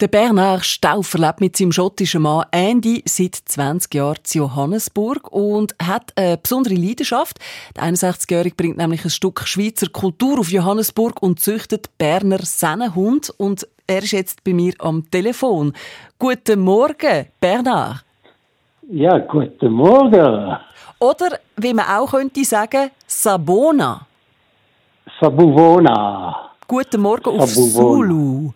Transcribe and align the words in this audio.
Der 0.00 0.06
Bernard 0.06 0.64
Stauffer 0.64 1.18
lebt 1.18 1.40
mit 1.40 1.56
seinem 1.56 1.72
schottischen 1.72 2.22
Mann 2.22 2.46
Andy 2.52 3.02
seit 3.04 3.34
20 3.34 3.92
Jahren 3.94 4.22
zu 4.22 4.38
Johannesburg 4.38 5.32
und 5.32 5.74
hat 5.82 6.12
eine 6.14 6.36
besondere 6.36 6.76
Leidenschaft. 6.76 7.40
Der 7.74 7.82
61-Jährige 7.82 8.54
bringt 8.54 8.76
nämlich 8.76 9.04
ein 9.04 9.10
Stück 9.10 9.40
Schweizer 9.44 9.88
Kultur 9.88 10.38
auf 10.38 10.52
Johannesburg 10.52 11.20
und 11.20 11.40
züchtet 11.40 11.90
Berner 11.98 12.38
Sennenhund. 12.38 13.34
Und 13.38 13.66
er 13.88 13.98
ist 14.04 14.12
jetzt 14.12 14.44
bei 14.44 14.52
mir 14.52 14.72
am 14.78 15.10
Telefon. 15.10 15.72
Guten 16.16 16.60
Morgen, 16.60 17.26
Bernard. 17.40 18.04
Ja, 18.88 19.18
guten 19.18 19.72
Morgen. 19.72 20.58
Oder, 21.00 21.40
wie 21.56 21.74
man 21.74 21.86
auch 21.86 22.08
könnte 22.08 22.44
sagen, 22.44 22.92
Sabona. 23.04 24.06
Sabuvona. 25.20 26.52
Guten 26.68 27.00
Morgen 27.00 27.40
auf 27.40 27.50
Sabuvona. 27.50 28.06
Zulu. 28.06 28.52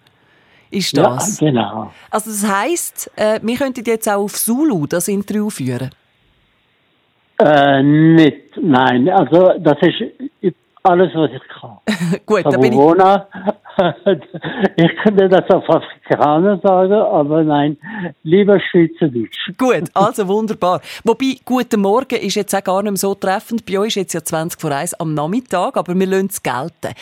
Ist 0.73 0.97
das? 0.97 1.41
Ja, 1.41 1.51
genau. 1.51 1.93
Also 2.11 2.31
das 2.31 2.51
heisst, 2.51 3.11
äh, 3.17 3.39
wir 3.43 3.57
könnten 3.57 3.85
jetzt 3.85 4.09
auch 4.09 4.25
auf 4.25 4.33
Zulu 4.33 4.87
das 4.87 5.07
Interview 5.07 5.51
führen. 5.51 5.91
Äh, 7.39 7.83
nicht, 7.83 8.57
nein, 8.61 9.09
also 9.11 9.53
das 9.59 9.77
ist 9.83 10.55
alles, 10.83 11.15
was 11.15 11.31
ich 11.31 11.43
kann. 11.61 11.79
Gut, 12.27 12.45
da 12.45 12.51
bin 12.51 12.73
ich. 12.73 12.79
Sabuvona, 12.79 13.27
ich 14.77 14.97
könnte 15.03 15.29
das 15.29 15.49
auf 15.51 15.69
Afrikaner 15.69 16.59
sagen, 16.63 16.93
aber 16.93 17.45
nein, 17.45 17.77
lieber 18.23 18.59
Schweizerdeutsch. 18.59 19.53
Gut, 19.59 19.85
also 19.95 20.27
wunderbar. 20.27 20.81
Wobei, 21.05 21.37
guten 21.45 21.81
Morgen 21.81 22.17
ist 22.17 22.35
jetzt 22.35 22.55
auch 22.55 22.65
gar 22.65 22.83
nicht 22.83 22.93
mehr 22.93 22.97
so 22.97 23.15
treffend. 23.15 23.65
Bei 23.67 23.79
euch 23.79 23.89
ist 23.89 23.97
jetzt 23.97 24.15
ja 24.15 24.25
20 24.25 24.61
vor 24.61 24.73
1 24.73 24.95
am 24.95 25.15
Nachmittag, 25.15 25.77
aber 25.77 25.95
wir 25.95 26.07
lassen 26.07 26.29
es 26.31 26.43
gelten. 26.43 26.95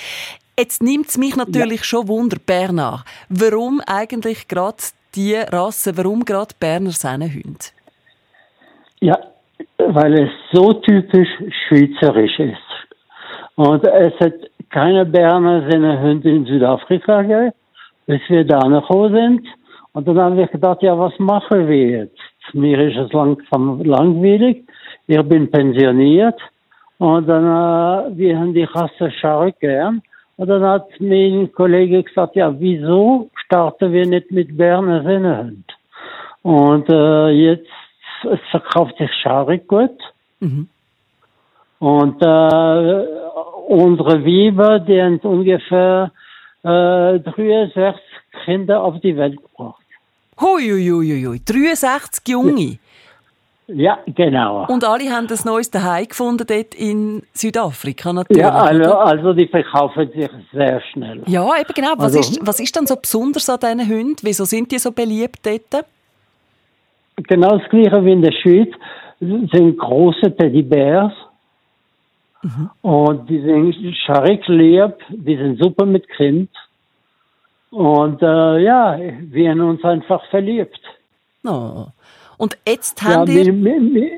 Jetzt 0.60 0.82
nimmt 0.82 1.06
es 1.08 1.16
mich 1.16 1.36
natürlich 1.36 1.84
schon 1.84 2.06
Wunder, 2.06 2.36
Bernard. 2.46 3.04
Warum 3.30 3.80
eigentlich 3.86 4.46
gerade 4.46 4.76
die 5.14 5.34
Rasse, 5.34 5.96
warum 5.96 6.22
gerade 6.22 6.54
Berner 6.60 6.90
Sennenhunde? 6.90 7.64
Ja, 9.00 9.18
weil 9.78 10.12
es 10.24 10.30
so 10.52 10.74
typisch 10.74 11.30
schweizerisch 11.62 12.38
ist. 12.40 12.70
Und 13.54 13.82
es 13.86 14.12
hat 14.20 14.34
keine 14.68 15.06
Berner 15.06 15.66
Sennenhunde 15.70 16.28
in 16.28 16.44
Südafrika 16.44 17.22
gegeben, 17.22 17.52
bis 18.04 18.20
wir 18.28 18.44
da 18.44 18.58
gekommen 18.58 19.14
sind. 19.14 19.48
Und 19.92 20.06
dann 20.06 20.18
haben 20.18 20.36
wir 20.36 20.46
gedacht, 20.46 20.82
ja, 20.82 20.98
was 20.98 21.18
machen 21.18 21.68
wir 21.68 21.88
jetzt? 22.00 22.20
Mir 22.52 22.78
ist 22.80 22.98
es 22.98 23.10
langsam 23.14 23.82
langweilig. 23.82 24.66
Ich 25.06 25.22
bin 25.22 25.50
pensioniert. 25.50 26.38
Und 26.98 27.26
dann, 27.30 27.44
äh, 27.46 28.18
wir 28.18 28.38
haben 28.38 28.52
die 28.52 28.64
Rasse 28.64 29.10
Schark 29.10 29.58
gern. 29.60 30.02
Und 30.40 30.46
dann 30.46 30.62
hat 30.62 30.88
mein 31.00 31.52
Kollege 31.52 32.02
gesagt, 32.02 32.34
ja, 32.34 32.58
wieso 32.58 33.28
starten 33.44 33.92
wir 33.92 34.06
nicht 34.06 34.30
mit 34.30 34.56
Berner 34.56 35.02
Sennenhund? 35.02 35.66
Und 36.40 36.88
äh, 36.88 37.28
jetzt 37.28 37.68
es 38.24 38.40
verkauft 38.50 38.96
sich 38.96 39.10
Schark 39.22 39.68
gut. 39.68 39.98
Und 41.78 42.22
äh, 42.22 43.06
unsere 43.68 44.24
Weiber, 44.24 44.78
die 44.80 45.02
haben 45.02 45.18
ungefähr 45.18 46.10
äh, 46.62 47.20
63 47.20 48.00
Kinder 48.46 48.82
auf 48.82 48.98
die 49.00 49.18
Welt 49.18 49.36
gebracht. 49.42 49.84
Hui, 50.40 50.70
hui, 50.70 50.88
hui, 50.88 51.22
hui. 51.22 51.40
63 51.44 52.26
Junge. 52.28 52.78
Ja, 53.74 53.98
genau. 54.06 54.66
Und 54.66 54.84
alle 54.84 55.10
haben 55.10 55.26
das 55.26 55.44
neues 55.44 55.70
Daheim 55.70 56.06
gefunden 56.08 56.44
dort 56.46 56.74
in 56.74 57.22
Südafrika 57.32 58.12
natürlich. 58.12 58.42
Ja, 58.42 58.50
also, 58.52 58.94
also 58.94 59.32
die 59.32 59.46
verkaufen 59.46 60.10
sich 60.12 60.28
sehr 60.52 60.80
schnell. 60.92 61.22
ja 61.26 61.46
eben 61.60 61.72
genau. 61.74 61.92
Was, 61.96 62.16
Also- 62.16 62.20
ist, 62.20 62.46
was 62.46 62.60
ist 62.60 62.74
denn 62.76 62.86
so 62.86 62.96
besonders 62.96 63.48
an 63.48 63.58
diesen 63.60 63.88
Hunden? 63.88 64.16
Wieso 64.22 64.44
sind 64.44 64.70
die 64.72 64.78
so 64.78 64.92
beliebt 64.92 65.40
dort? 65.44 65.84
Genau 67.16 67.58
das 67.58 67.68
gleiche 67.68 68.04
wie 68.04 68.12
in 68.12 68.22
der 68.22 68.32
Schweiz 68.32 68.70
Das 69.20 69.50
sind 69.52 69.78
große 69.78 70.34
Teddybärs. 70.36 71.12
Und 72.80 73.28
die 73.28 73.40
sind 73.42 73.74
scharig 74.06 74.42
lieb, 74.48 74.94
die 75.10 75.36
sind 75.36 75.62
super 75.62 75.84
mit 75.84 76.08
Kind. 76.08 76.48
Und 77.70 78.22
äh, 78.22 78.58
ja, 78.62 78.98
wir 78.98 79.50
haben 79.50 79.60
uns 79.60 79.84
einfach 79.84 80.24
verliebt. 80.30 80.80
Oh. 81.44 81.86
Und 82.40 82.56
jetzt 82.66 83.02
haben 83.02 83.30
ihr... 83.30 83.52
mein, 83.52 83.62
mein, 83.62 83.92
mein- 83.92 84.10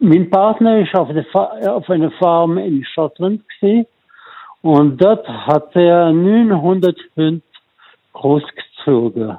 mein 0.00 0.28
Partner 0.28 0.80
ist 0.80 0.94
auf, 0.94 1.08
der 1.08 1.74
auf 1.74 1.88
einer 1.88 2.10
Farm 2.12 2.58
in 2.58 2.84
Schottland 2.84 3.40
gewesen, 3.48 3.86
und 4.60 5.00
dort 5.00 5.26
hat 5.26 5.74
er 5.74 6.12
900 6.12 6.96
Hunde 7.16 7.40
großgezogen. 8.12 9.38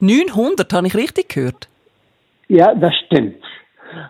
900, 0.00 0.72
habe 0.72 0.86
ich 0.88 0.94
richtig 0.96 1.28
gehört? 1.28 1.68
Ja, 2.48 2.74
das 2.74 2.94
stimmt. 3.06 3.42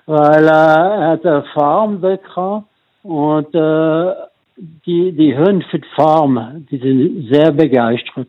Weil 0.07 0.45
äh, 0.45 0.49
er 0.49 1.09
hat 1.09 1.27
eine 1.27 1.45
Farm 1.53 2.01
dort 2.01 2.25
gehabt 2.25 2.65
und 3.03 3.55
äh, 3.55 4.15
die, 4.87 5.13
die 5.13 5.37
Hunde 5.37 5.67
für 5.71 5.79
die 5.79 5.89
Farm, 5.95 6.67
die 6.71 6.79
sind 6.79 7.29
sehr 7.31 7.53
begeistert. 7.53 8.29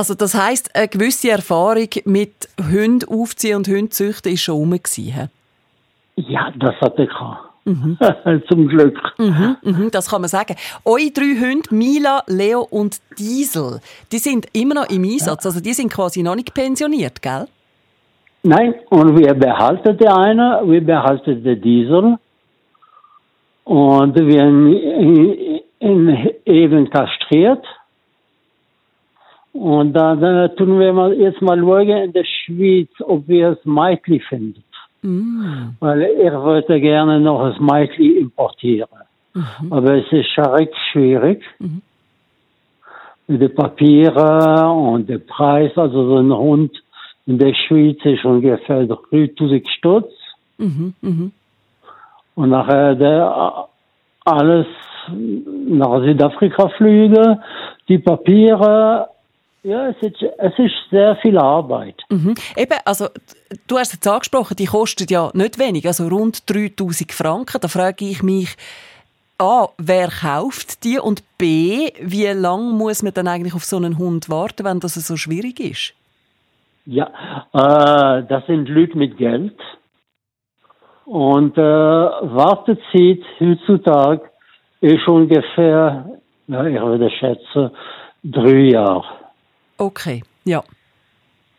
Also 0.00 0.14
das 0.14 0.34
heisst, 0.34 0.74
eine 0.74 0.88
gewisse 0.88 1.30
Erfahrung 1.30 1.90
mit 2.06 2.48
Hunden 2.58 3.06
aufziehen 3.06 3.58
und 3.58 3.68
Hunde 3.68 3.90
züchten 3.90 4.32
ist 4.32 4.40
schon 4.40 4.54
rum? 4.54 4.74
Ja, 6.16 6.50
das 6.56 6.74
hat 6.80 6.98
er 6.98 7.06
gehabt. 7.06 7.50
Zum 8.48 8.66
Glück. 8.66 8.98
Mhm, 9.18 9.90
das 9.92 10.08
kann 10.08 10.22
man 10.22 10.28
sagen. 10.28 10.56
Eure 10.86 11.10
drei 11.10 11.36
Hunde, 11.38 11.68
Mila, 11.70 12.22
Leo 12.28 12.66
und 12.70 12.96
Diesel, 13.18 13.80
die 14.10 14.16
sind 14.16 14.46
immer 14.54 14.76
noch 14.76 14.88
im 14.88 15.04
Einsatz. 15.04 15.44
Also 15.44 15.60
die 15.60 15.74
sind 15.74 15.92
quasi 15.92 16.22
noch 16.22 16.34
nicht 16.34 16.54
pensioniert, 16.54 17.20
gell? 17.20 17.44
Nein, 18.42 18.76
und 18.88 19.18
wir 19.18 19.34
behalten 19.34 19.98
den 19.98 20.08
einen, 20.08 20.70
wir 20.70 20.82
behalten 20.82 21.44
den 21.44 21.60
Diesel. 21.60 22.16
Und 23.64 24.18
wir 24.18 24.46
ihn 24.46 26.30
eben 26.46 26.88
kastriert. 26.88 27.66
Und 29.52 29.92
dann 29.94 30.22
äh, 30.22 30.54
tun 30.54 30.78
wir 30.78 30.92
mal 30.92 31.12
jetzt 31.14 31.42
mal 31.42 31.58
schauen 31.58 31.88
in 31.88 32.12
der 32.12 32.24
Schweiz, 32.24 32.88
ob 33.00 33.26
wir 33.26 33.50
es 33.50 33.64
Meitli 33.64 34.20
finden. 34.20 34.62
Weil 35.80 36.02
ich 36.02 36.32
wollte 36.32 36.80
gerne 36.80 37.18
noch 37.20 37.48
das 37.48 37.58
Meitli 37.58 38.18
importieren. 38.18 38.88
Aber 39.70 39.94
es 39.94 40.10
ist 40.12 40.28
schon 40.34 40.46
recht 40.46 40.74
schwierig. 40.92 41.42
Mit 43.26 43.40
den 43.40 43.54
Papieren 43.54 44.66
und 44.92 45.08
dem 45.08 45.24
Preis. 45.26 45.72
Also 45.76 46.06
so 46.08 46.16
ein 46.18 46.32
Hund 46.32 46.72
in 47.26 47.38
der 47.38 47.54
Schweiz 47.54 47.98
ist 48.04 48.24
ungefähr 48.24 48.86
3000 48.86 49.68
Stutz. 49.68 50.12
Und 52.34 52.50
nachher 52.50 52.94
der, 52.94 53.68
alles 54.24 54.66
nach 55.08 56.02
Südafrika 56.02 56.68
fliegen, 56.76 57.40
die 57.88 57.98
Papiere. 57.98 59.08
Ja, 59.62 59.88
es 59.88 59.96
ist, 60.00 60.22
es 60.22 60.58
ist 60.58 60.74
sehr 60.90 61.16
viel 61.16 61.36
Arbeit. 61.36 61.96
Mhm. 62.08 62.34
Eben, 62.56 62.78
also 62.84 63.08
du 63.66 63.76
hast 63.78 63.92
jetzt 63.92 64.08
angesprochen, 64.08 64.56
die 64.56 64.64
kosten 64.64 65.06
ja 65.10 65.30
nicht 65.34 65.58
wenig, 65.58 65.86
also 65.86 66.08
rund 66.08 66.48
3000 66.50 67.12
Franken. 67.12 67.60
Da 67.60 67.68
frage 67.68 68.06
ich 68.06 68.22
mich, 68.22 68.56
A, 69.38 69.68
wer 69.78 70.08
kauft 70.08 70.84
die 70.84 70.98
und 70.98 71.22
B, 71.36 71.90
wie 72.00 72.26
lange 72.26 72.72
muss 72.72 73.02
man 73.02 73.12
dann 73.12 73.28
eigentlich 73.28 73.54
auf 73.54 73.64
so 73.64 73.76
einen 73.76 73.98
Hund 73.98 74.30
warten, 74.30 74.64
wenn 74.64 74.80
das 74.80 74.94
so 74.94 75.16
schwierig 75.16 75.60
ist? 75.60 75.94
Ja, 76.86 77.10
äh, 77.52 78.22
das 78.26 78.46
sind 78.46 78.68
Leute 78.68 78.96
mit 78.96 79.18
Geld. 79.18 79.58
Und 81.04 81.58
äh, 81.58 81.60
Wartezeit 81.62 83.20
heutzutage 83.40 84.30
ist 84.80 85.06
ungefähr, 85.06 86.06
ja, 86.46 86.64
ich 86.66 86.80
würde 86.80 87.10
schätzen, 87.10 87.70
drei 88.24 88.70
Jahre. 88.70 89.19
Okay, 89.80 90.22
ja. 90.44 90.62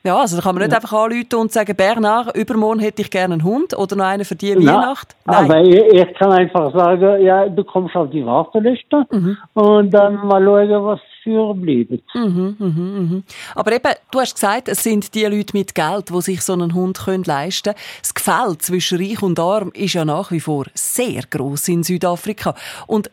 Ja, 0.04 0.18
also 0.18 0.36
da 0.36 0.42
kann 0.42 0.56
man 0.56 0.64
nicht 0.64 0.76
einfach 0.76 0.94
anrufen 0.94 1.36
und 1.36 1.52
sagen, 1.52 1.76
Bernard, 1.76 2.36
übermorgen 2.36 2.80
hätte 2.80 3.04
ich 3.04 3.12
gerne 3.12 3.36
einen 3.36 3.44
Hund 3.44 3.78
oder 3.78 3.96
noch 3.96 4.06
einen 4.06 4.26
für 4.26 4.36
die 4.36 4.56
Weihnacht. 4.56 5.16
aber 5.26 5.62
ich, 5.62 5.76
ich 5.76 6.14
kann 6.16 6.32
einfach 6.32 6.74
sagen, 6.74 7.24
ja, 7.24 7.48
du 7.48 7.64
kommst 7.64 7.96
auf 7.96 8.10
die 8.10 8.26
Warteliste 8.26 9.06
und 9.54 9.92
dann 9.92 10.16
mal 10.28 10.44
schauen, 10.44 10.86
was 10.86 11.00
für 11.24 11.54
bleibt. 11.54 12.04
Aber 13.54 13.72
eben, 13.72 13.94
du 14.10 14.20
hast 14.20 14.34
gesagt, 14.34 14.70
es 14.70 14.82
sind 14.82 15.14
die 15.14 15.26
Leute 15.26 15.56
mit 15.56 15.76
Geld, 15.76 16.10
die 16.10 16.22
sich 16.22 16.42
so 16.42 16.54
einen 16.54 16.74
Hund 16.74 16.98
können 16.98 17.24
leisten 17.24 17.74
können. 17.74 17.86
Das 18.02 18.14
Gefälle 18.16 18.58
zwischen 18.58 18.98
Reich 18.98 19.22
und 19.22 19.40
Arm 19.40 19.72
ist 19.76 19.94
ja 19.94 20.04
nach 20.04 20.32
wie 20.32 20.40
vor 20.40 20.66
sehr 20.74 21.22
groß 21.30 21.68
in 21.68 21.84
Südafrika. 21.84 22.56
Und 22.88 23.12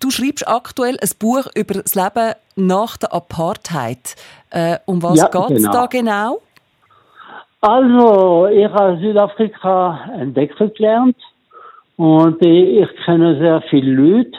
du 0.00 0.10
schreibst 0.10 0.46
aktuell 0.48 0.96
ein 1.00 1.10
Buch 1.18 1.46
über 1.54 1.74
das 1.74 1.94
Leben 1.94 2.34
nach 2.56 2.96
der 2.96 3.12
Apartheid. 3.12 4.16
Äh, 4.50 4.78
um 4.86 5.02
was 5.02 5.18
ja, 5.18 5.28
geht 5.28 5.56
es 5.56 5.62
genau. 5.62 5.72
da 5.72 5.86
genau? 5.86 6.38
Also, 7.60 8.46
ich 8.46 8.66
habe 8.66 8.98
Südafrika 8.98 10.10
entdeckt 10.18 10.58
gelernt 10.76 11.16
und 11.96 12.44
ich 12.44 12.88
kenne 13.04 13.38
sehr 13.38 13.62
viele 13.70 13.92
Leute, 13.92 14.38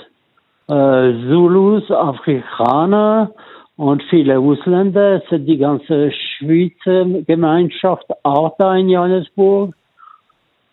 äh, 0.67 1.27
Zulus, 1.27 1.89
Afrikaner 1.91 3.31
und 3.75 4.03
viele 4.09 4.39
Ausländer. 4.39 5.23
Es 5.23 5.31
ist 5.31 5.47
die 5.47 5.57
ganze 5.57 6.11
Schweizer 6.11 7.05
Gemeinschaft 7.25 8.05
auch 8.23 8.55
da 8.57 8.75
in 8.75 8.89
Johannesburg. 8.89 9.73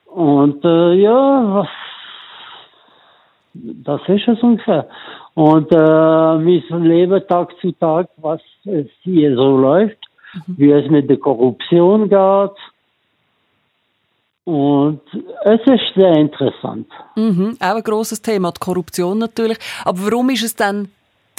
Und 0.07 0.65
äh, 0.65 0.95
ja, 0.95 1.55
was, 1.55 1.69
das 3.55 4.01
ist 4.09 4.29
es 4.29 4.43
ungefähr. 4.43 4.89
Und 5.35 5.71
äh, 5.73 5.77
wir 5.77 6.79
leben 6.79 7.23
Tag 7.29 7.53
zu 7.61 7.73
Tag, 7.73 8.09
was 8.17 8.41
es 8.65 8.87
hier 9.03 9.35
so 9.37 9.57
läuft, 9.57 9.99
mhm. 10.47 10.55
wie 10.57 10.71
es 10.73 10.91
mit 10.91 11.09
der 11.09 11.19
Korruption 11.19 12.09
geht. 12.09 12.59
Und 14.45 15.01
es 15.45 15.61
ist 15.67 15.95
sehr 15.95 16.13
interessant. 16.17 16.87
Mhm, 17.17 17.57
auch 17.61 17.77
ein 17.77 17.83
grosses 17.83 18.21
Thema, 18.21 18.53
die 18.53 18.61
Korruption 18.61 19.19
natürlich. 19.19 19.59
Aber 19.85 19.99
warum 20.05 20.29
ist 20.31 20.45
es 20.45 20.55
dann 20.55 20.89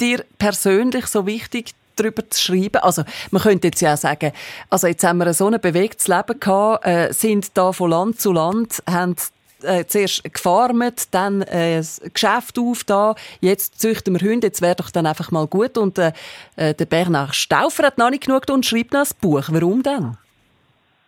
dir 0.00 0.24
persönlich 0.38 1.06
so 1.06 1.24
wichtig, 1.24 1.72
darüber 1.94 2.28
zu 2.28 2.42
schreiben? 2.42 2.78
Also, 2.82 3.02
man 3.30 3.42
könnte 3.42 3.68
jetzt 3.68 3.80
ja 3.80 3.94
auch 3.94 3.98
sagen, 3.98 4.32
also 4.70 4.88
jetzt 4.88 5.04
haben 5.04 5.18
wir 5.18 5.32
so 5.34 5.46
ein 5.46 5.60
bewegtes 5.60 6.08
Leben 6.08 6.40
gehabt, 6.40 6.84
äh, 6.84 7.12
sind 7.12 7.56
da 7.56 7.72
von 7.72 7.90
Land 7.90 8.20
zu 8.20 8.32
Land, 8.32 8.82
haben 8.90 9.14
äh, 9.62 9.84
zuerst 9.86 10.22
gefarmt, 10.32 11.14
dann 11.14 11.42
äh, 11.42 11.76
das 11.76 12.00
Geschäft 12.12 12.58
auf 12.58 12.84
da, 12.84 13.14
jetzt 13.40 13.80
züchten 13.80 14.18
wir 14.18 14.28
Hunde, 14.28 14.48
jetzt 14.48 14.62
wäre 14.62 14.76
doch 14.76 14.90
dann 14.90 15.06
einfach 15.06 15.30
mal 15.30 15.46
gut. 15.46 15.78
Und 15.78 15.98
äh, 15.98 16.12
äh 16.56 16.74
der 16.74 16.86
Bernhard 16.86 17.34
Stauffer 17.34 17.86
hat 17.86 17.98
noch 17.98 18.10
nicht 18.10 18.26
genug 18.26 18.42
und 18.50 18.66
schreibt 18.66 18.92
noch 18.92 19.00
ein 19.00 19.16
Buch. 19.20 19.48
Warum 19.50 19.82
denn? 19.82 20.16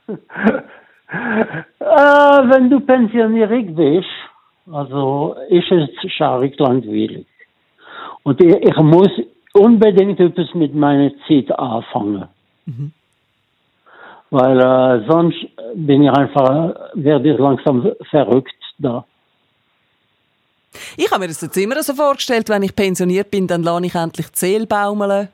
äh, 0.09 0.15
wenn 1.81 2.71
du 2.71 2.81
pensioniert 2.81 3.77
bist, 3.77 4.09
also 4.71 5.37
ist 5.49 5.71
es 5.71 6.13
schaurig 6.13 6.59
langweilig. 6.59 7.27
Und 8.23 8.41
ich, 8.43 8.55
ich, 8.55 8.77
muss 8.77 9.11
unbedingt 9.55 10.21
etwas 10.21 10.53
mit 10.55 10.75
meiner 10.75 11.11
Zeit 11.27 11.51
anfangen. 11.59 12.29
Mhm. 12.67 12.93
Weil 14.31 14.61
äh, 14.61 15.07
sonst 15.09 15.39
bin 15.75 16.03
ich 16.03 16.11
einfach, 16.11 16.75
werde 16.95 17.33
ich 17.33 17.39
langsam 17.39 17.93
verrückt 18.11 18.55
da. 18.79 19.05
Ich 20.97 21.11
habe 21.11 21.21
mir 21.21 21.29
das 21.29 21.41
jetzt 21.41 21.57
immer 21.57 21.83
so 21.83 21.95
vorgestellt, 21.95 22.49
wenn 22.49 22.63
ich 22.63 22.75
pensioniert 22.75 23.31
bin, 23.31 23.47
dann 23.47 23.63
lerne 23.63 23.87
ich 23.87 23.95
endlich 23.95 24.31
die 24.31 24.39
Seele 24.39 24.67
baumeln. 24.67 25.29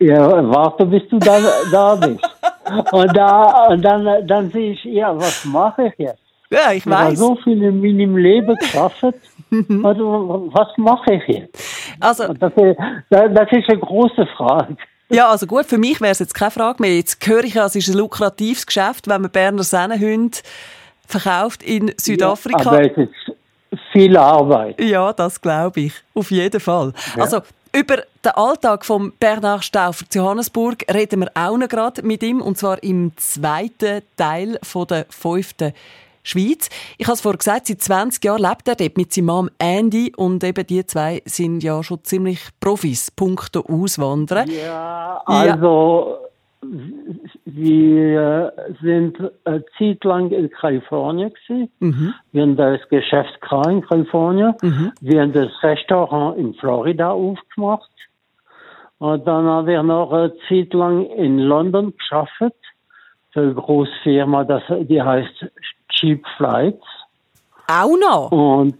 Ja, 0.00 0.50
warte, 0.50 0.84
bis 0.84 1.08
du 1.08 1.18
da, 1.18 1.38
da 1.70 1.94
bist. 1.94 2.20
Und, 2.92 3.16
da, 3.16 3.66
und 3.68 3.82
dann, 3.82 4.26
dann 4.26 4.50
sehe 4.50 4.72
ich, 4.72 4.84
ja, 4.84 5.16
was 5.16 5.44
mache 5.44 5.86
ich 5.86 5.94
jetzt? 5.98 6.18
Ja, 6.50 6.72
ich 6.72 6.86
weiß. 6.86 7.14
Ich 7.14 7.20
habe 7.20 7.36
so 7.36 7.36
viel 7.36 7.62
in 7.62 7.80
meinem 7.80 8.16
Leben 8.16 8.54
geschafft. 8.56 9.02
also, 9.82 10.50
was 10.52 10.68
mache 10.76 11.14
ich 11.14 11.26
jetzt? 11.28 11.96
Also, 12.00 12.32
das, 12.34 12.52
ist, 12.54 12.78
das 13.10 13.52
ist 13.52 13.68
eine 13.68 13.78
große 13.78 14.26
Frage. 14.36 14.76
Ja, 15.14 15.28
also 15.30 15.46
gut, 15.46 15.66
für 15.66 15.78
mich 15.78 16.00
wäre 16.00 16.12
es 16.12 16.18
jetzt 16.18 16.34
keine 16.34 16.50
Frage 16.50 16.82
mehr. 16.82 16.96
Jetzt 16.96 17.24
höre 17.26 17.44
ich 17.44 17.54
ja, 17.54 17.66
es 17.66 17.76
ist 17.76 17.88
ein 17.88 17.94
lukratives 17.94 18.66
Geschäft, 18.66 19.08
wenn 19.08 19.22
man 19.22 19.30
Berner 19.30 19.62
Sennenhunde 19.62 20.38
verkauft 21.06 21.62
in 21.62 21.94
Südafrika. 21.96 22.62
Ja, 22.62 22.70
aber 22.70 22.82
es 22.82 22.96
ist 22.96 23.80
viel 23.92 24.16
Arbeit. 24.16 24.80
Ja, 24.80 25.12
das 25.12 25.40
glaube 25.40 25.80
ich. 25.80 25.92
Auf 26.14 26.30
jeden 26.30 26.60
Fall. 26.60 26.92
Ja. 27.16 27.22
Also, 27.22 27.40
über 27.72 27.96
den 28.24 28.32
Alltag 28.32 28.84
von 28.84 29.12
Bernhard 29.18 29.64
Stauffer 29.64 30.04
zu 30.08 30.18
Johannesburg 30.18 30.84
reden 30.92 31.20
wir 31.20 31.30
auch 31.34 31.56
noch 31.56 31.68
gerade 31.68 32.02
mit 32.02 32.22
ihm, 32.22 32.40
und 32.40 32.56
zwar 32.56 32.82
im 32.82 33.12
zweiten 33.16 34.02
Teil 34.16 34.58
von 34.62 34.86
der 34.86 35.06
fünften 35.10 35.72
Schweiz. 36.24 36.70
Ich 36.98 37.06
habe 37.06 37.14
es 37.14 37.20
vorhin 37.20 37.38
gesagt, 37.38 37.66
seit 37.66 37.80
20 37.80 38.24
Jahren 38.24 38.42
lebt 38.42 38.66
er 38.66 38.74
dort 38.74 38.96
mit 38.96 39.12
seinem 39.12 39.26
Mann 39.26 39.50
Andy 39.58 40.12
und 40.16 40.42
eben 40.42 40.66
die 40.66 40.84
zwei 40.86 41.22
sind 41.26 41.62
ja 41.62 41.82
schon 41.82 42.02
ziemlich 42.02 42.40
Profis, 42.60 43.10
punkto 43.10 43.60
Auswandern. 43.60 44.48
Ja, 44.50 45.22
also 45.26 46.18
ja. 46.62 46.68
wir 47.44 48.52
sind 48.82 49.18
eine 49.44 49.64
Zeit 49.78 50.02
lang 50.02 50.30
in 50.30 50.50
Kalifornien 50.50 51.32
gewesen. 51.32 51.70
Mhm. 51.78 52.14
Wir 52.32 52.42
haben 52.42 52.56
das 52.56 52.80
Geschäft 52.88 53.38
in 53.68 53.82
Kalifornien. 53.82 54.54
Mhm. 54.62 54.92
Wir 55.00 55.20
haben 55.20 55.32
das 55.32 55.52
Restaurant 55.62 56.38
in 56.38 56.54
Florida 56.54 57.10
aufgemacht. 57.10 57.90
Und 58.98 59.26
dann 59.26 59.44
haben 59.44 59.66
wir 59.66 59.82
noch 59.82 60.12
eine 60.12 60.32
Zeit 60.48 60.72
lang 60.72 61.04
in 61.04 61.38
London 61.38 61.94
geschafft 61.96 62.54
für 63.34 63.40
eine 63.40 63.54
große 63.54 63.92
Firma, 64.04 64.44
das, 64.44 64.62
die 64.88 65.02
heißt 65.02 65.50
Cheap 65.90 66.24
Flights. 66.36 66.84
Auch 67.66 67.96
noch? 67.96 68.30
Und 68.30 68.74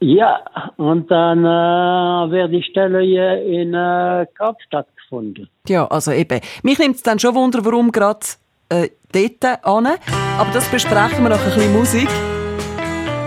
ja, 0.00 0.40
und 0.78 1.08
dann 1.12 1.44
äh, 1.44 2.30
wäre 2.32 2.48
die 2.48 2.62
Stelle 2.62 3.02
hier 3.02 3.40
in 3.44 3.72
äh, 3.72 4.26
Kapstadt 4.34 4.88
gefunden. 4.96 5.48
Ja, 5.68 5.86
also 5.86 6.10
eben. 6.10 6.40
Mich 6.64 6.78
nimmt 6.80 6.96
es 6.96 7.02
dann 7.04 7.20
schon 7.20 7.36
Wunder, 7.36 7.64
warum 7.64 7.92
gerade 7.92 8.26
äh, 8.68 8.88
dort 9.12 9.64
an. 9.64 9.86
Aber 9.86 10.50
das 10.52 10.68
besprechen 10.68 11.22
wir 11.22 11.30
noch 11.30 11.38
ein 11.38 11.44
bisschen 11.44 11.72
Musik. 11.72 12.08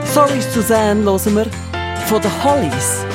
Sorry 0.03 0.41
Suzanne 0.41 1.03
hören 1.03 1.35
wir 1.35 1.45
von 2.07 2.21
den 2.21 2.43
Hollies. 2.43 3.05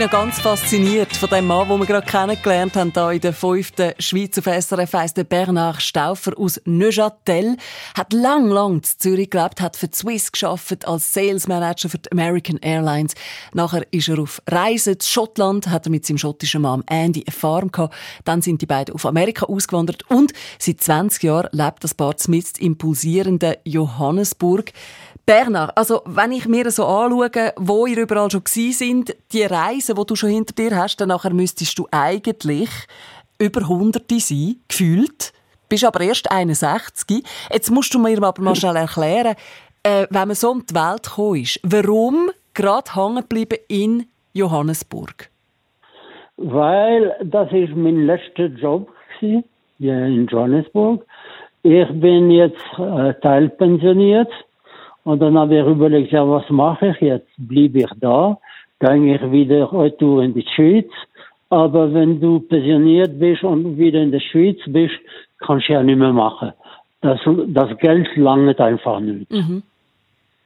Noch 0.00 0.10
ganz 0.10 0.40
fasziniert 0.40 1.16
von 1.16 1.28
dem 1.28 1.46
Mann, 1.46 1.68
den 1.68 1.78
wir 1.78 1.86
gerade 1.86 2.06
kennengelernt 2.06 2.74
haben, 2.74 2.90
hier 2.92 3.10
in 3.12 3.20
der 3.20 3.32
fünften 3.32 3.92
Schweiz 4.00 4.36
auf 4.38 4.46
SRF, 4.46 4.92
heisst 4.92 5.28
Bernard 5.28 5.80
Stauffer 5.80 6.32
aus 6.36 6.60
Neuchâtel. 6.64 7.56
Hat 7.96 8.12
lang, 8.12 8.48
lang 8.48 8.74
in 8.74 8.82
Zürich 8.82 9.30
gelebt, 9.30 9.60
hat 9.60 9.76
für 9.76 9.86
die 9.86 9.96
Swiss 9.96 10.32
geschafft 10.32 10.88
als 10.88 11.12
Sales 11.12 11.46
Manager 11.46 11.88
für 11.88 11.98
die 11.98 12.10
American 12.10 12.58
Airlines. 12.58 13.14
Nachher 13.52 13.86
ist 13.92 14.08
er 14.08 14.18
auf 14.18 14.42
Reisen 14.48 14.98
zu 14.98 15.08
Schottland, 15.08 15.68
hat 15.68 15.86
er 15.86 15.90
mit 15.90 16.04
seinem 16.04 16.18
schottischen 16.18 16.62
Mann 16.62 16.82
Andy 16.88 17.22
eine 17.24 17.32
Farm 17.32 17.70
gehabt. 17.70 17.94
Dann 18.24 18.42
sind 18.42 18.62
die 18.62 18.66
beiden 18.66 18.96
auf 18.96 19.06
Amerika 19.06 19.46
ausgewandert 19.46 20.10
und 20.10 20.32
seit 20.58 20.80
20 20.80 21.22
Jahren 21.22 21.50
lebt 21.52 21.84
das 21.84 21.94
Paar 21.94 22.16
Smith 22.18 22.54
im 22.58 22.78
pulsierenden 22.78 23.56
Johannesburg. 23.64 24.72
Bernard, 25.26 25.74
also 25.78 26.02
wenn 26.04 26.32
ich 26.32 26.46
mir 26.48 26.70
so 26.70 26.84
anschaue, 26.84 27.54
wo 27.56 27.86
ihr 27.86 27.96
überall 27.96 28.30
schon 28.30 28.44
gewesen 28.44 28.76
sind, 28.76 29.16
die 29.32 29.42
Reisen, 29.84 29.96
die 29.96 30.06
du 30.06 30.16
schon 30.16 30.30
hinter 30.30 30.54
dir 30.54 30.76
hast, 30.76 31.00
dann 31.00 31.36
müsstest 31.36 31.78
du 31.78 31.86
eigentlich 31.90 32.70
über 33.38 33.68
Hunderte 33.68 34.18
sein, 34.18 34.56
gefühlt. 34.68 35.32
Bist 35.68 35.84
aber 35.84 36.00
erst 36.00 36.30
61. 36.30 37.24
Jetzt 37.52 37.70
musst 37.70 37.92
du 37.94 37.98
mir 37.98 38.22
aber 38.22 38.40
mal 38.42 38.54
schnell 38.54 38.76
erklären, 38.76 39.34
äh, 39.82 40.06
wenn 40.10 40.28
man 40.28 40.34
so 40.34 40.50
um 40.50 40.64
die 40.64 40.74
Welt 40.74 41.04
gekommen 41.04 41.42
ist, 41.42 41.60
warum 41.62 42.30
gerade 42.54 42.94
hängen 42.94 43.16
geblieben 43.16 43.58
in 43.68 44.06
Johannesburg? 44.32 45.30
Weil 46.36 47.16
das 47.22 47.50
ist 47.52 47.74
mein 47.74 48.06
letzter 48.06 48.46
Job 48.46 48.88
hier 49.20 49.42
in 49.80 50.26
Johannesburg. 50.26 51.04
Ich 51.62 51.88
bin 52.00 52.30
jetzt 52.30 52.78
äh, 52.78 53.14
teilpensioniert 53.20 54.30
und 55.04 55.20
dann 55.20 55.36
habe 55.38 55.58
ich 55.58 55.66
überlegt, 55.66 56.12
ja, 56.12 56.28
was 56.28 56.48
mache 56.50 56.88
ich 56.88 57.00
jetzt? 57.00 57.28
Blieb 57.36 57.76
ich 57.76 57.90
da? 58.00 58.38
Gehe 58.84 59.14
ich 59.14 59.32
wieder 59.32 59.72
retour 59.72 60.22
in 60.22 60.34
die 60.34 60.46
Schweiz? 60.54 60.90
Aber 61.48 61.94
wenn 61.94 62.20
du 62.20 62.40
pensioniert 62.40 63.18
bist 63.18 63.42
und 63.42 63.78
wieder 63.78 64.02
in 64.02 64.12
der 64.12 64.20
Schweiz 64.20 64.58
bist, 64.66 64.94
kannst 65.38 65.68
du 65.68 65.72
ja 65.72 65.82
nicht 65.82 65.96
mehr 65.96 66.12
machen. 66.12 66.52
Das, 67.00 67.18
das 67.46 67.78
Geld 67.78 68.14
langt 68.16 68.60
einfach 68.60 69.00
nicht. 69.00 69.30
Mhm. 69.30 69.62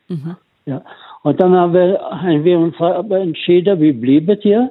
Mhm. 0.07 0.37
Ja. 0.67 0.83
Und 1.25 1.41
dann 1.41 1.53
haben 1.53 1.73
wir, 1.73 1.99
haben 1.99 2.45
wir 2.45 2.59
uns 2.61 2.77
entschieden, 3.11 3.81
wir 3.81 4.01
bleiben 4.01 4.39
hier, 4.41 4.71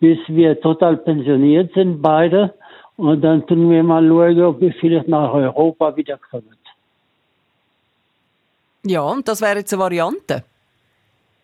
bis 0.00 0.18
wir 0.26 0.60
total 0.60 0.96
pensioniert 0.96 1.72
sind, 1.74 2.02
beide. 2.02 2.52
Und 2.96 3.20
dann 3.20 3.46
tun 3.46 3.70
wir 3.70 3.84
mal 3.84 4.04
schauen, 4.08 4.42
ob 4.42 4.60
wir 4.60 4.72
vielleicht 4.72 5.06
nach 5.06 5.32
Europa 5.32 5.94
wiederkommen. 5.94 6.56
Ja, 8.84 9.02
und 9.02 9.28
das 9.28 9.40
wäre 9.40 9.58
jetzt 9.58 9.72
eine 9.72 9.82
Variante. 9.82 10.42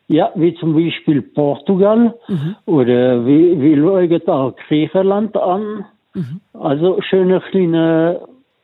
Ja, 0.09 0.31
wie 0.35 0.55
zum 0.57 0.75
Beispiel 0.75 1.23
Portugal 1.23 2.15
mhm. 2.29 2.57
oder 2.67 3.25
wie, 3.25 3.59
wir 3.61 3.77
schauen 3.77 4.29
auch 4.29 4.57
Griechenland 4.69 5.37
an. 5.37 5.87
Mhm. 6.13 6.41
Also 6.53 7.01
schöne 7.01 7.41
kleine 7.51 8.21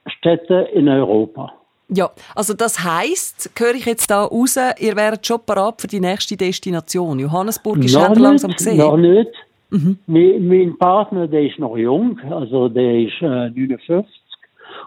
Städte 0.06 0.68
in 0.74 0.88
Europa. 0.88 1.52
Ja, 1.88 2.10
also 2.36 2.54
das 2.54 2.84
heißt, 2.84 3.52
höre 3.58 3.74
ich 3.74 3.86
jetzt 3.86 4.10
da 4.10 4.24
raus, 4.24 4.56
ihr 4.78 4.96
wäret 4.96 5.26
schon 5.26 5.40
parat 5.44 5.80
für 5.80 5.88
die 5.88 5.98
nächste 5.98 6.36
Destination. 6.36 7.18
Johannesburg 7.18 7.78
ist 7.78 7.94
noch 7.94 8.10
nicht, 8.10 8.20
langsam 8.20 8.52
gesehen. 8.52 8.76
Noch 8.76 8.96
nicht. 8.96 9.30
Mhm. 9.70 9.98
Mein, 10.06 10.46
mein, 10.46 10.78
Partner, 10.78 11.26
der 11.26 11.42
ist 11.42 11.58
noch 11.58 11.76
jung, 11.76 12.18
also 12.30 12.68
der 12.68 13.00
ist 13.00 13.20
äh, 13.22 13.50
59. 13.50 14.06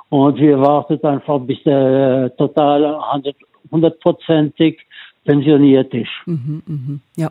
Und 0.09 0.37
wir 0.37 0.59
warten 0.59 1.03
einfach, 1.05 1.39
bis 1.39 1.61
der 1.63 2.33
total 2.37 2.85
100 2.85 3.35
hundertprozentig 3.71 4.79
pensioniert 5.23 5.93
ist. 5.93 6.09
Mhm, 6.25 6.63
mhm, 6.65 7.01
ja. 7.15 7.29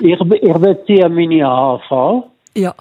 Ich, 0.00 0.18
ich 0.20 0.52
beziehe 0.54 1.08
meine 1.08 1.46
AHV. 1.46 2.24
Ja. 2.56 2.74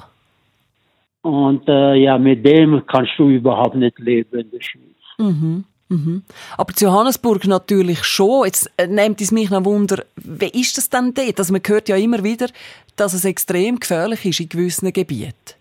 Und 1.22 1.68
äh, 1.68 1.96
ja, 1.96 2.18
mit 2.18 2.46
dem 2.46 2.84
kannst 2.88 3.12
du 3.18 3.30
überhaupt 3.30 3.76
nicht 3.76 4.00
leben 4.00 4.40
in 4.40 4.52
der 4.52 4.62
Schweiz. 4.62 4.84
Mhm, 5.18 5.66
mhm. 5.90 6.24
Aber 6.58 6.74
zu 6.74 6.86
Johannesburg 6.86 7.46
natürlich 7.46 8.04
schon. 8.04 8.46
Jetzt 8.46 8.72
äh, 8.78 8.88
nimmt 8.88 9.20
es 9.20 9.32
mich 9.32 9.50
noch 9.50 9.66
Wunder, 9.66 10.04
wie 10.16 10.60
ist 10.60 10.78
das 10.78 10.90
denn 10.90 11.14
dort? 11.14 11.40
Also 11.40 11.52
man 11.52 11.62
hört 11.66 11.90
ja 11.90 11.98
immer 11.98 12.24
wieder, 12.24 12.48
dass 12.96 13.14
es 13.14 13.26
extrem 13.26 13.80
gefährlich 13.80 14.26
ist 14.26 14.40
in 14.40 14.50
gewissen 14.50 14.94
Gebieten. 14.94 15.56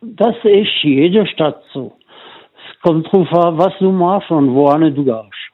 Das 0.00 0.36
ist 0.44 0.82
jede 0.82 1.26
Stadt 1.26 1.62
so. 1.72 1.96
Es 2.54 2.80
kommt 2.82 3.06
darauf 3.06 3.32
an, 3.32 3.58
was 3.58 3.72
du 3.80 3.90
machst 3.90 4.30
und 4.30 4.54
wohin 4.54 4.94
du 4.94 5.04
gehst. 5.04 5.45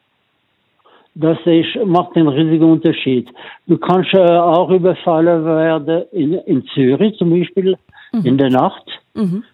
Das 1.14 1.38
ist, 1.44 1.76
macht 1.84 2.16
einen 2.16 2.28
riesigen 2.28 2.64
Unterschied. 2.64 3.28
Du 3.66 3.76
kannst 3.76 4.14
äh, 4.14 4.18
auch 4.18 4.70
überfallen 4.70 5.44
werden 5.44 6.04
in, 6.12 6.34
in 6.34 6.64
Zürich 6.74 7.16
zum 7.18 7.30
Beispiel 7.30 7.76
mhm. 8.12 8.24
in 8.24 8.38
der 8.38 8.50
Nacht. 8.50 8.84
Mhm. 9.14 9.44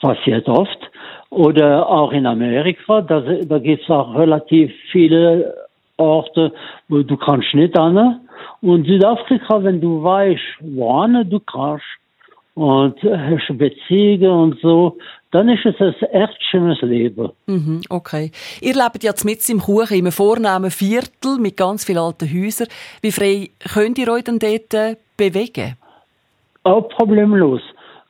Passiert 0.00 0.48
oft. 0.48 0.78
Oder 1.28 1.86
auch 1.88 2.12
in 2.12 2.26
Amerika. 2.26 3.02
Da, 3.02 3.20
da 3.20 3.58
gibt 3.58 3.82
es 3.82 3.90
auch 3.90 4.14
relativ 4.16 4.72
viele 4.90 5.54
Orte, 5.98 6.52
wo 6.88 7.02
du 7.02 7.16
kannst 7.16 7.54
nicht 7.54 7.78
an. 7.78 8.20
Und 8.62 8.86
Südafrika, 8.86 9.62
wenn 9.62 9.80
du 9.80 10.02
weißt, 10.02 10.40
wohin 10.60 11.28
du 11.28 11.40
kannst 11.40 11.84
und 12.54 13.00
hast 13.02 13.58
Beziehungen 13.58 14.52
und 14.52 14.60
so, 14.60 14.96
dann 15.32 15.48
ist 15.48 15.64
es 15.64 15.80
ein 15.80 15.94
echt 16.10 16.42
schönes 16.50 16.80
Leben. 16.82 17.30
Mhm, 17.46 17.82
okay. 17.88 18.32
Ihr 18.60 18.74
lebt 18.74 19.02
jetzt 19.02 19.24
mit 19.24 19.48
im 19.48 19.60
Kuchen, 19.60 19.96
in 19.96 20.04
einem 20.04 20.12
vornehmen 20.12 20.70
Viertel 20.70 21.38
mit 21.38 21.56
ganz 21.56 21.84
vielen 21.84 21.98
alten 21.98 22.28
Häusern. 22.28 22.68
Wie 23.00 23.12
frei 23.12 23.50
könnt 23.72 23.98
ihr 23.98 24.10
euch 24.10 24.24
denn 24.24 24.38
dort 24.38 24.74
äh, 24.74 24.96
bewegen? 25.16 25.76
Auch 26.64 26.88
problemlos. 26.88 27.60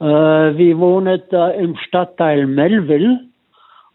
Äh, 0.01 0.05
wir 0.05 0.79
wohnen 0.79 1.23
da 1.31 1.51
im 1.51 1.77
Stadtteil 1.77 2.47
Melville. 2.47 3.21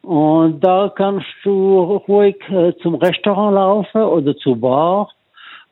Und 0.04 0.64
da 0.64 0.94
kannst 0.96 1.26
du 1.44 1.80
ruhig 2.08 2.36
äh, 2.50 2.74
zum 2.84 2.96
Restaurant 2.96 3.56
laufen 3.56 4.04
oder 4.04 4.38
zur 4.38 4.56
Bar. 4.56 5.10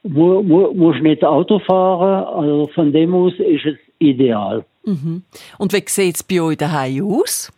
Mu 0.01 0.41
mu 0.41 0.73
musst 0.73 1.03
nicht 1.03 1.23
Auto 1.23 1.59
fahren. 1.59 2.25
Also 2.25 2.67
von 2.73 2.91
dem 2.91 3.13
aus 3.13 3.33
ist 3.37 3.65
es 3.65 3.77
ideal. 3.99 4.65
Mhm. 4.85 5.23
Und 5.57 5.73
wie 5.73 5.83
sieht 5.87 6.15
es 6.15 6.23
bei 6.23 6.41
euch 6.41 6.57
daheim 6.57 7.05
aus? 7.05 7.51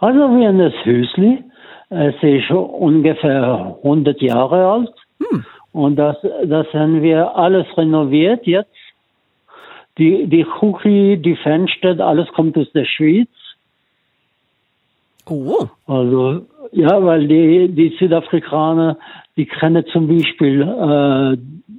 Also 0.00 0.18
wir 0.18 0.48
haben 0.48 0.58
das 0.58 0.74
Häusli. 0.84 1.44
Es 1.88 2.14
ist 2.20 2.50
ungefähr 2.50 3.78
100 3.82 4.20
Jahre 4.20 4.66
alt. 4.66 4.94
Hm. 5.18 5.44
Und 5.72 5.96
das, 5.96 6.16
das 6.44 6.66
haben 6.72 7.02
wir 7.02 7.36
alles 7.36 7.66
renoviert 7.76 8.46
jetzt. 8.46 8.70
Die, 9.98 10.26
die 10.26 10.44
Küche, 10.44 11.18
die 11.18 11.36
Fenster, 11.36 11.98
alles 12.00 12.28
kommt 12.28 12.56
aus 12.58 12.70
der 12.72 12.84
Schweiz. 12.84 13.28
Oh. 15.28 15.66
Also, 15.86 16.46
ja, 16.72 17.02
weil 17.02 17.26
die, 17.26 17.68
die 17.68 17.96
Südafrikaner, 17.98 18.98
die 19.36 19.46
kennen 19.46 19.84
zum 19.92 20.08
Beispiel 20.08 20.62
äh, 20.62 21.36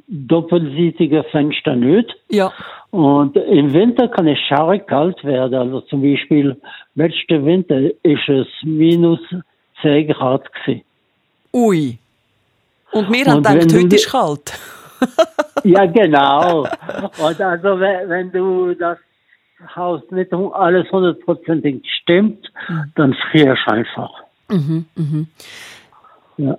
doppelseitige 0.08 1.24
Fenster 1.32 1.76
nicht. 1.76 2.16
Ja. 2.30 2.52
Und 2.92 3.36
im 3.36 3.74
Winter 3.74 4.08
kann 4.08 4.28
es 4.28 4.40
scharf 4.48 4.86
kalt 4.88 5.24
werden. 5.24 5.56
Also 5.56 5.82
zum 5.82 6.02
Beispiel, 6.02 6.56
letzten 6.96 7.46
Winter 7.46 7.80
ist 8.04 8.30
es 8.30 8.48
minus 8.64 9.20
10 9.82 10.08
Grad 10.08 10.44
gewesen. 10.54 10.84
Ui. 11.54 11.98
Und 12.92 13.12
wir 13.12 13.26
haben 13.26 13.44
gedacht, 13.44 13.74
heute 13.74 13.96
ist 13.96 14.10
kalt. 14.10 14.54
ja, 15.64 15.86
genau. 15.86 16.62
Und 17.20 17.42
also, 17.42 17.80
wenn, 17.80 18.32
du 18.32 18.74
das 18.74 18.98
Haus 19.76 20.02
nicht 20.12 20.34
alles 20.34 20.90
hundertprozentig 20.92 21.84
stimmt, 22.02 22.50
mhm. 22.70 22.92
dann 22.96 23.14
frierst 23.30 23.62
du 23.68 23.72
einfach. 23.72 24.12
Mhm, 24.50 24.86
mhm. 24.96 25.28
Ja. 26.38 26.58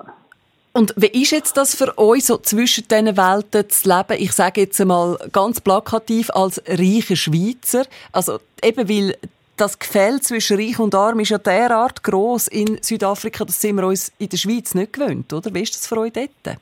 Und 0.78 0.94
wie 0.96 1.20
ist 1.20 1.32
jetzt 1.32 1.56
das 1.56 1.74
für 1.74 1.98
euch, 1.98 2.26
so 2.26 2.36
zwischen 2.36 2.86
diesen 2.86 3.16
Welten 3.16 3.68
zu 3.68 3.88
leben? 3.88 4.22
Ich 4.22 4.30
sage 4.30 4.60
jetzt 4.60 4.80
einmal 4.80 5.16
ganz 5.32 5.60
plakativ 5.60 6.30
als 6.30 6.62
reicher 6.68 7.16
Schweizer. 7.16 7.82
Also 8.12 8.38
eben 8.62 8.88
weil 8.88 9.14
das 9.56 9.80
Gefälle 9.80 10.20
zwischen 10.20 10.56
Reich 10.56 10.78
und 10.78 10.94
Arm 10.94 11.18
ist 11.18 11.30
ja 11.30 11.38
derart 11.38 12.04
groß 12.04 12.46
in 12.46 12.78
Südafrika, 12.80 13.44
das 13.44 13.60
sind 13.60 13.74
wir 13.74 13.88
uns 13.88 14.14
in 14.20 14.28
der 14.28 14.36
Schweiz 14.36 14.76
nicht 14.76 14.92
gewöhnt, 14.92 15.32
oder? 15.32 15.52
Wie 15.52 15.62
ist 15.62 15.74
das 15.74 15.88
für 15.88 15.98
euch 15.98 16.12
dort? 16.12 16.58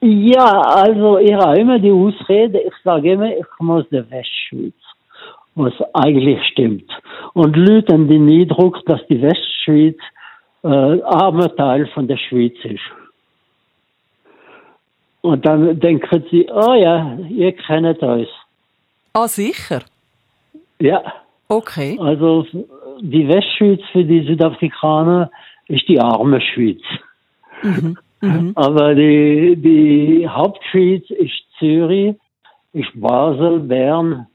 Ja, 0.00 0.60
also 0.60 1.18
ich 1.18 1.34
habe 1.34 1.58
immer 1.58 1.80
die 1.80 1.90
Ausrede, 1.90 2.60
ich 2.60 2.74
sage 2.84 3.14
immer, 3.14 3.36
ich 3.36 3.46
komme 3.58 3.80
aus 3.80 3.88
der 3.90 4.08
Westschweiz, 4.08 4.74
was 5.56 5.72
eigentlich 5.92 6.38
stimmt. 6.52 6.88
Und 7.34 7.56
Leute 7.56 7.94
haben 7.94 8.06
den 8.06 8.28
Eindruck, 8.28 8.78
dass 8.86 9.00
die 9.08 9.20
Westschweiz 9.20 9.96
äh, 10.66 11.02
armer 11.02 11.54
Teil 11.54 11.86
von 11.88 12.06
der 12.08 12.16
Schweiz 12.16 12.54
ist. 12.64 12.80
Und 15.22 15.44
dann 15.46 15.80
denken 15.80 16.24
sie, 16.30 16.48
oh 16.50 16.74
ja, 16.74 17.18
ihr 17.28 17.52
kennt 17.52 18.02
euch. 18.02 18.28
Ah, 19.12 19.26
sicher? 19.26 19.82
Ja. 20.78 21.02
Okay. 21.48 21.96
Also 22.00 22.46
die 23.00 23.26
Westschweiz 23.28 23.80
für 23.92 24.04
die 24.04 24.26
Südafrikaner 24.26 25.30
ist 25.68 25.88
die 25.88 26.00
arme 26.00 26.40
Schweiz. 26.40 26.82
Mhm. 27.62 27.96
Mhm. 28.20 28.52
Aber 28.56 28.94
die, 28.94 29.56
die 29.56 30.28
Hauptschweiz 30.28 31.08
ist 31.10 31.46
Zürich 31.58 32.16
ist 32.72 32.90
Basel, 32.94 33.60
Bern, 33.60 34.26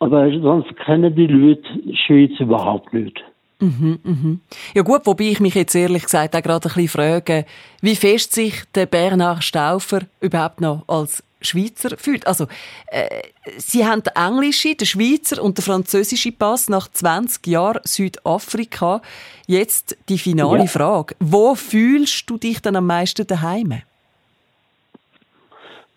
aber 0.00 0.28
sonst 0.40 0.74
kennen 0.76 1.14
die 1.14 1.28
Leute 1.28 1.62
die 1.84 1.96
Schweiz 1.96 2.32
überhaupt 2.40 2.92
nicht. 2.92 3.22
Mhm, 3.60 3.98
mhm. 4.02 4.40
Ja 4.74 4.82
gut, 4.82 5.02
wobei 5.04 5.24
ich 5.24 5.40
mich 5.40 5.54
jetzt 5.54 5.74
ehrlich 5.74 6.04
gesagt 6.04 6.34
auch 6.34 6.42
gerade 6.42 6.68
ein 6.68 6.74
bisschen 6.74 6.88
frage, 6.88 7.44
wie 7.82 7.94
fest 7.94 8.32
sich 8.32 8.64
der 8.74 8.86
Bernhard 8.86 9.44
Stauffer 9.44 10.00
überhaupt 10.20 10.60
noch 10.60 10.84
als 10.88 11.22
Schweizer 11.42 11.96
fühlt. 11.96 12.26
Also, 12.26 12.46
äh, 12.86 13.08
Sie 13.56 13.86
haben 13.86 14.02
den 14.02 14.14
englischen, 14.14 14.76
den 14.76 14.86
Schweizer 14.86 15.42
und 15.42 15.58
den 15.58 15.64
französischen 15.64 16.36
Pass 16.36 16.68
nach 16.68 16.88
20 16.88 17.46
Jahren 17.46 17.80
Südafrika. 17.84 19.00
Jetzt 19.46 19.96
die 20.08 20.18
finale 20.18 20.60
ja. 20.60 20.66
Frage. 20.66 21.14
Wo 21.18 21.54
fühlst 21.54 22.28
du 22.28 22.36
dich 22.36 22.60
dann 22.60 22.76
am 22.76 22.86
meisten 22.86 23.26
daheim? 23.26 23.82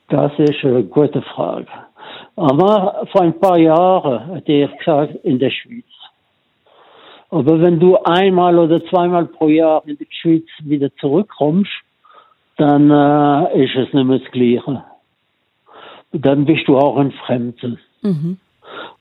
Das 0.10 0.32
ist 0.38 0.64
eine 0.64 0.84
gute 0.84 1.22
Frage. 1.22 1.68
Aber 2.36 3.08
vor 3.12 3.22
ein 3.22 3.40
paar 3.40 3.58
Jahren 3.58 4.34
hätte 4.34 4.52
ich 4.52 4.78
gesagt, 4.78 5.16
in 5.24 5.40
der 5.40 5.52
Schweiz. 5.52 5.86
Aber 7.34 7.60
wenn 7.62 7.80
du 7.80 7.98
einmal 8.04 8.60
oder 8.60 8.84
zweimal 8.86 9.26
pro 9.26 9.48
Jahr 9.48 9.84
in 9.86 9.98
die 9.98 10.08
Schweiz 10.10 10.46
wieder 10.64 10.94
zurückkommst, 10.98 11.72
dann 12.58 12.92
äh, 12.92 13.64
ist 13.66 13.76
es 13.76 13.94
nicht 13.94 14.06
mehr 14.06 14.20
das 14.20 14.32
Gleiche 14.32 14.84
dann 16.14 16.46
bist 16.46 16.68
du 16.68 16.78
auch 16.78 16.98
ein 16.98 17.12
Fremder. 17.12 17.78
Mhm. 18.02 18.38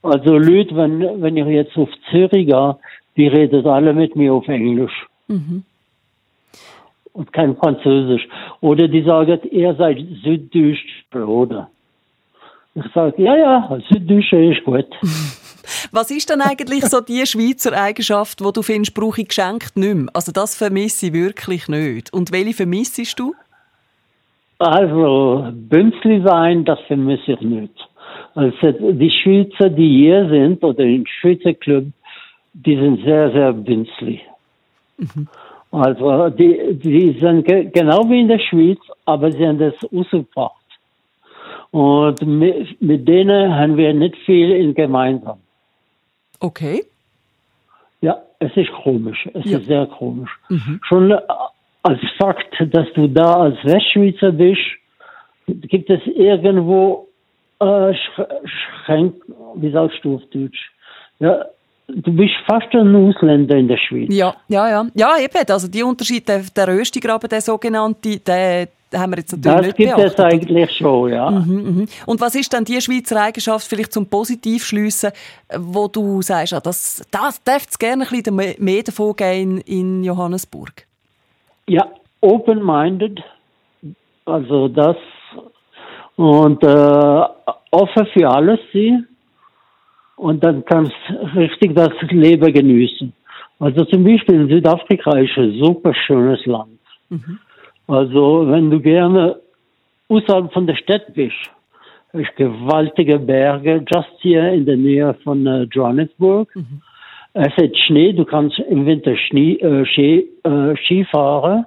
Also 0.01 0.37
Leute, 0.37 0.75
wenn, 0.75 1.21
wenn 1.21 1.37
ich 1.37 1.45
jetzt 1.47 1.77
auf 1.77 1.89
Zürich 2.09 2.47
gehe, 2.47 2.75
die 3.15 3.27
reden 3.27 3.65
alle 3.67 3.93
mit 3.93 4.15
mir 4.15 4.33
auf 4.33 4.47
Englisch. 4.47 5.07
Mhm. 5.27 5.63
Und 7.13 7.31
kein 7.31 7.55
Französisch. 7.55 8.27
Oder 8.59 8.87
die 8.87 9.03
sagen, 9.03 9.39
ihr 9.51 9.75
seid 9.75 9.99
Süddeutsch, 10.23 11.05
oder? 11.13 11.69
Ich 12.73 12.85
sage, 12.93 13.21
ja, 13.21 13.37
ja, 13.37 13.79
Süddeutsche 13.91 14.43
ist 14.43 14.63
gut. 14.65 14.87
Was 15.91 16.11
ist 16.11 16.29
denn 16.29 16.41
eigentlich 16.41 16.85
so 16.85 17.01
die 17.01 17.25
Schweizer 17.25 17.73
Eigenschaft, 17.73 18.43
wo 18.43 18.51
du 18.51 18.61
findest, 18.61 18.93
brauche 18.93 19.21
ich 19.21 19.27
geschenkt 19.27 19.75
nicht 19.75 19.93
mehr? 19.93 20.09
Also 20.13 20.31
das 20.31 20.55
vermisse 20.55 21.07
ich 21.07 21.13
wirklich 21.13 21.67
nicht. 21.67 22.13
Und 22.13 22.31
welche 22.31 22.53
vermissest 22.53 23.19
du? 23.19 23.33
Also, 24.59 25.49
Bünzli 25.51 26.21
sein, 26.23 26.63
das 26.63 26.79
vermisse 26.87 27.33
ich 27.33 27.41
nicht. 27.41 27.73
Also, 28.35 28.71
die 28.71 29.11
Schweizer, 29.11 29.69
die 29.69 29.89
hier 29.89 30.29
sind, 30.29 30.63
oder 30.63 30.83
im 30.83 31.05
Schweizer 31.05 31.53
Club, 31.53 31.85
die 32.53 32.75
sind 32.75 33.03
sehr, 33.03 33.31
sehr 33.31 33.51
bünzli. 33.51 34.21
Mhm. 34.97 35.27
Also, 35.71 36.29
die, 36.29 36.75
die 36.75 37.17
sind 37.19 37.45
ge 37.45 37.65
genau 37.73 38.07
wie 38.09 38.21
in 38.21 38.27
der 38.27 38.39
Schweiz, 38.39 38.79
aber 39.05 39.31
sie 39.31 39.45
haben 39.45 39.59
das 39.59 39.73
ausgebracht. 39.91 40.53
Und 41.71 42.21
mit, 42.21 42.79
mit 42.81 43.07
denen 43.07 43.53
haben 43.53 43.75
wir 43.75 43.93
nicht 43.93 44.15
viel 44.25 44.51
in 44.51 44.75
gemeinsam. 44.75 45.39
Okay. 46.43 46.83
Ja, 48.01 48.21
es 48.39 48.51
ist 48.57 48.71
komisch. 48.83 49.29
Es 49.33 49.45
ja. 49.45 49.59
ist 49.59 49.67
sehr 49.67 49.85
komisch. 49.85 50.29
Mhm. 50.49 50.81
Schon 50.83 51.13
als 51.83 52.01
Fakt, 52.19 52.53
dass 52.59 52.87
du 52.95 53.07
da 53.07 53.33
als 53.45 53.57
Westschweizer 53.63 54.33
bist, 54.33 54.59
gibt 55.47 55.89
es 55.89 56.01
irgendwo 56.05 57.07
äh, 57.59 57.93
Schränk, 58.85 59.15
wie 59.55 59.71
sagst 59.71 59.99
du 60.03 60.15
auf 60.15 60.21
Deutsch? 60.31 60.71
Ja, 61.19 61.45
du 61.87 62.11
bist 62.11 62.35
fast 62.45 62.73
ein 62.73 62.93
Ausländer 62.93 63.55
in 63.55 63.69
der 63.69 63.77
Schweiz. 63.77 64.13
Ja, 64.13 64.35
ja, 64.49 64.69
ja. 64.69 64.85
Ja, 64.93 65.11
eben. 65.19 65.49
Also 65.49 65.69
die 65.69 65.83
Unterschied, 65.83 66.27
der, 66.27 66.41
der 66.55 66.67
Röstigraben, 66.67 67.29
der 67.29 67.39
sogenannte, 67.39 68.19
der, 68.19 68.67
haben 68.93 69.11
wir 69.11 69.17
jetzt 69.19 69.31
natürlich 69.31 69.67
das 69.67 69.75
gibt 69.75 69.95
beachtet. 69.95 70.19
es 70.19 70.19
eigentlich 70.19 70.71
schon, 70.71 71.11
ja. 71.11 71.29
Mhm, 71.29 71.55
mhm. 71.55 71.85
Und 72.05 72.21
was 72.21 72.35
ist 72.35 72.53
dann 72.53 72.65
die 72.65 72.79
Schweizer 72.81 73.21
Eigenschaft 73.21 73.67
vielleicht 73.67 73.93
zum 73.93 74.09
Positivschliessen, 74.09 75.11
wo 75.57 75.87
du 75.87 76.21
sagst, 76.21 76.53
ah, 76.53 76.59
das, 76.59 77.03
das 77.11 77.43
dürfte 77.43 77.69
es 77.69 77.79
gerne 77.79 78.03
ein 78.03 78.09
bisschen 78.09 78.55
mehr 78.57 78.83
davon 78.83 79.15
gehen 79.15 79.57
in 79.59 80.03
Johannesburg? 80.03 80.85
Ja, 81.67 81.87
open-minded, 82.21 83.21
also 84.25 84.67
das 84.67 84.97
und 86.15 86.63
äh, 86.63 87.23
offen 87.71 88.07
für 88.13 88.29
alles 88.29 88.59
sie 88.71 89.03
und 90.15 90.43
dann 90.43 90.63
kannst 90.65 90.93
richtig 91.35 91.75
das 91.75 91.91
Leben 92.09 92.53
genießen. 92.53 93.13
Also 93.59 93.85
zum 93.85 94.03
Beispiel 94.03 94.35
in 94.35 94.49
Südafrika 94.49 95.17
ist 95.17 95.37
ein 95.37 95.57
super 95.61 95.93
schönes 95.93 96.45
Land. 96.45 96.79
Mhm. 97.09 97.39
Also 97.87 98.47
wenn 98.47 98.69
du 98.69 98.79
gerne 98.79 99.39
außerhalb 100.09 100.51
von 100.53 100.67
der 100.67 100.75
Stadt 100.75 101.13
bist, 101.13 101.35
es 102.13 102.27
gewaltige 102.35 103.17
Berge, 103.17 103.83
just 103.91 104.09
hier 104.19 104.51
in 104.53 104.65
der 104.65 104.77
Nähe 104.77 105.13
von 105.23 105.45
äh, 105.47 105.63
Johannesburg. 105.63 106.55
Mhm. 106.55 106.81
Es 107.33 107.51
hat 107.57 107.75
Schnee, 107.77 108.13
du 108.13 108.23
kannst 108.25 108.59
im 108.59 108.85
Winter 108.85 109.17
Schnee, 109.17 109.53
äh, 109.55 109.85
Ski, 109.87 110.29
äh, 110.43 110.75
Ski 110.77 111.03
fahren, 111.05 111.65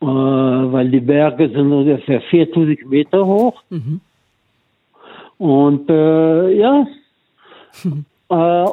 äh, 0.00 0.06
weil 0.06 0.88
die 0.90 1.00
Berge 1.00 1.48
sind 1.48 1.72
ungefähr 1.72 2.20
4000 2.20 2.88
Meter 2.88 3.26
hoch. 3.26 3.60
Mhm. 3.70 4.00
Und 5.38 5.90
äh, 5.90 6.52
ja, 6.52 6.86
äh, 8.30 8.64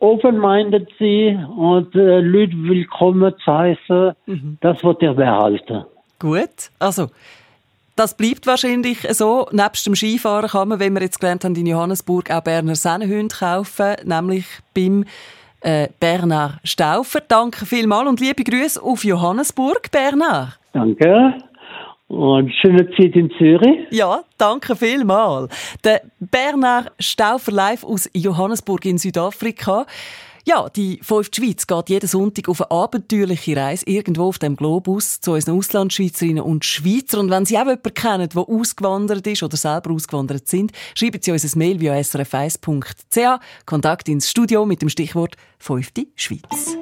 open-minded 0.00 0.88
sie 0.98 1.38
und 1.56 1.94
äh, 1.94 2.20
Leute 2.20 2.56
willkommen 2.56 3.32
zu 3.44 3.52
heißen, 3.52 4.12
mhm. 4.26 4.58
das 4.60 4.82
wird 4.82 5.02
er 5.02 5.14
behalten. 5.14 5.84
Gut, 6.18 6.70
also 6.78 7.08
das 7.96 8.16
bleibt 8.16 8.46
wahrscheinlich 8.46 9.06
so. 9.10 9.46
Nebst 9.52 9.86
dem 9.86 9.94
Skifahren 9.94 10.48
kann 10.48 10.68
man, 10.68 10.80
wenn 10.80 10.94
wir 10.94 11.02
jetzt 11.02 11.20
gelernt 11.20 11.44
haben, 11.44 11.54
in 11.54 11.66
Johannesburg 11.66 12.30
auch 12.30 12.42
Berner 12.42 12.74
Sennenhunde 12.74 13.34
kaufen, 13.34 13.96
nämlich 14.04 14.46
beim 14.74 15.04
äh, 15.60 15.88
Bernard 16.00 16.60
Stauffer. 16.64 17.20
Danke 17.26 17.66
vielmals 17.66 18.08
und 18.08 18.20
liebe 18.20 18.42
Grüße 18.42 18.82
auf 18.82 19.04
Johannesburg, 19.04 19.90
Bernard. 19.90 20.58
Danke. 20.72 21.34
Und 22.10 22.52
schöne 22.60 22.90
Zeit 22.96 23.14
in 23.14 23.30
Zürich. 23.38 23.86
Ja, 23.90 24.24
danke 24.36 24.74
vielmals. 24.74 25.54
Der 25.84 26.02
Bernard 26.18 26.90
Stauffer 26.98 27.52
live 27.52 27.84
aus 27.84 28.10
Johannesburg 28.12 28.84
in 28.84 28.98
Südafrika. 28.98 29.86
Ja, 30.44 30.68
die 30.70 30.98
fünfte 31.02 31.40
Schweiz 31.40 31.68
geht 31.68 31.88
jeden 31.88 32.08
Sonntag 32.08 32.48
auf 32.48 32.62
eine 32.62 32.70
abenteuerliche 32.72 33.56
Reise 33.56 33.86
irgendwo 33.86 34.24
auf 34.24 34.40
dem 34.40 34.56
Globus 34.56 35.20
zu 35.20 35.34
unseren 35.34 35.56
Auslandschweizerinnen 35.56 36.42
und 36.42 36.64
Schweizer. 36.64 37.20
Und 37.20 37.30
wenn 37.30 37.44
Sie 37.44 37.56
auch 37.56 37.66
jemanden 37.66 37.94
kennen, 37.94 38.28
der 38.28 38.42
ausgewandert 38.42 39.24
ist 39.28 39.44
oder 39.44 39.56
selber 39.56 39.92
ausgewandert 39.92 40.48
sind, 40.48 40.72
schreiben 40.96 41.22
Sie 41.22 41.30
uns 41.30 41.44
ein 41.44 41.58
Mail 41.60 41.78
via 41.78 41.94
srf1.ch. 41.94 43.40
Kontakt 43.66 44.08
ins 44.08 44.28
Studio 44.28 44.66
mit 44.66 44.82
dem 44.82 44.88
Stichwort 44.88 45.36
fünfte 45.60 46.08
Schweiz. 46.16 46.76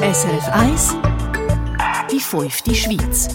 SRF 0.00 0.48
1 0.52 1.17
Die 2.10 2.20
fünfte 2.20 2.74
Schweiz 2.74 3.28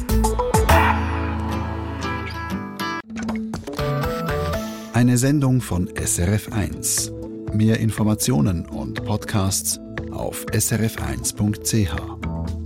Eine 4.93 5.19
Sendung 5.19 5.62
von 5.62 5.91
SRF 5.95 6.51
1 6.51 7.12
Mehr 7.53 7.79
Informationen 7.79 8.65
und 8.65 9.05
Podcasts 9.05 9.79
auf 10.12 10.43
srf1.ch. 10.47 12.62